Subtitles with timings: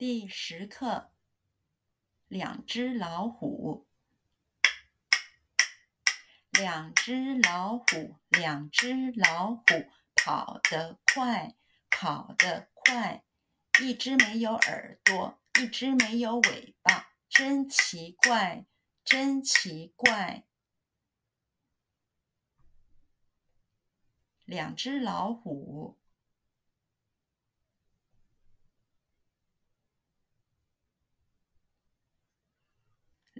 [0.00, 1.12] 第十课，
[2.26, 3.86] 两只老虎，
[6.52, 9.64] 两只老虎，两只老虎，
[10.16, 11.54] 跑得快，
[11.90, 13.26] 跑得快。
[13.82, 18.64] 一只没有耳朵，一只没有尾巴，真奇怪，
[19.04, 20.46] 真奇怪。
[24.46, 25.99] 两只老虎。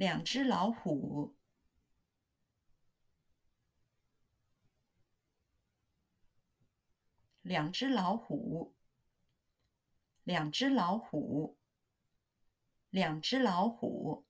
[0.00, 1.36] 两只老虎，
[7.42, 8.74] 两只老虎，
[10.24, 11.58] 两只老虎，
[12.88, 14.24] 两只老虎，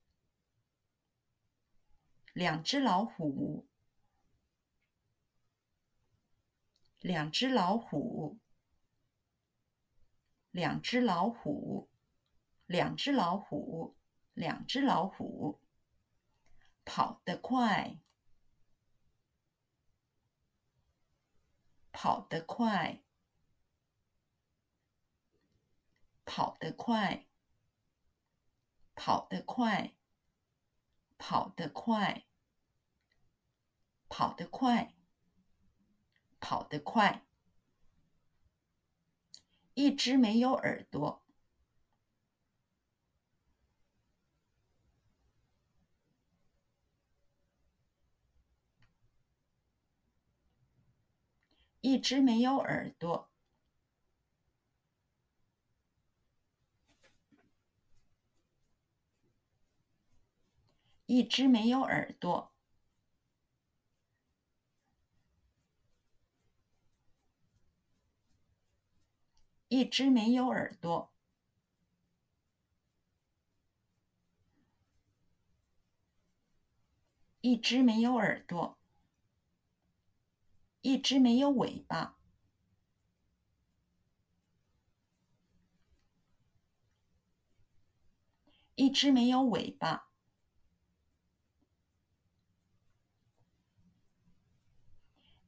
[2.33, 3.69] 两只老虎，
[6.99, 8.41] 两只老虎，
[10.51, 11.89] 两只老虎，两只老虎。
[12.67, 13.97] 两只老虎
[14.35, 15.61] 两只老虎
[16.85, 17.99] 跑得快，
[21.93, 23.03] 跑得快，
[26.25, 27.27] 跑得快，
[28.95, 29.95] 跑得快，
[31.19, 32.27] 跑得快，
[34.09, 34.95] 跑得快，
[36.41, 37.27] 跑得快。
[39.75, 41.25] 一只没有耳朵。
[51.81, 53.31] 一只没有耳朵，
[61.07, 62.53] 一只没有耳朵，
[69.69, 71.13] 一只没有耳朵，
[77.41, 78.80] 一只没有耳朵。
[80.83, 82.17] 一只没有尾巴，
[88.75, 90.11] 一只没有尾巴，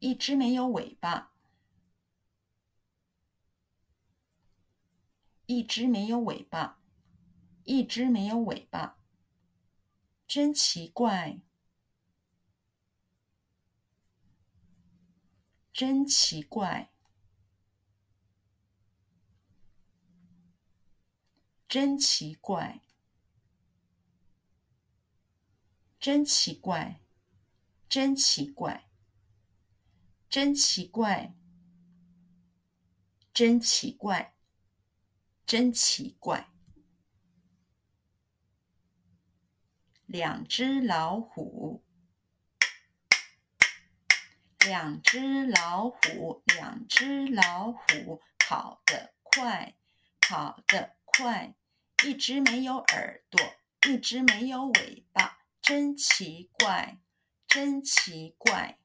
[0.00, 1.32] 一只没有尾巴，
[5.46, 6.78] 一只没有尾巴，
[7.64, 8.98] 一只没有尾巴，
[10.26, 11.40] 真奇怪。
[15.72, 16.92] 真奇怪，
[21.66, 22.82] 真奇怪，
[25.98, 27.00] 真奇怪，
[27.88, 28.90] 真奇怪，
[30.28, 31.34] 真奇怪，
[33.32, 34.34] 真奇怪，
[35.46, 36.50] 真奇怪。
[40.04, 41.61] 两只老虎。
[44.64, 49.74] 两只老虎，两只老虎，跑得快，
[50.20, 51.54] 跑得快。
[52.04, 53.40] 一只没有耳朵，
[53.88, 56.98] 一只没有尾巴，真奇怪，
[57.46, 58.78] 真奇怪。